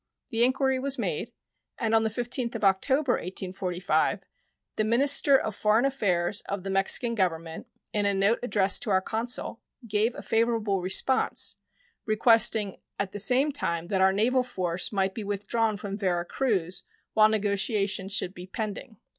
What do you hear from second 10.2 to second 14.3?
favorable response, requesting at the same time that our